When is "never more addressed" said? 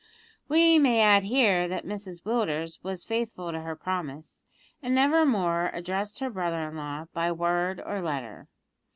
4.95-6.17